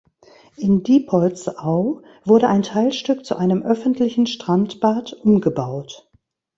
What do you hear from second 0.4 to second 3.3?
In Diepoldsau wurde ein Teilstück